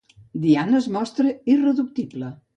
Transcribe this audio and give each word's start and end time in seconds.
Diana 0.45 0.79
es 0.79 0.87
mostra 0.95 1.35
irreductible. 1.59 2.35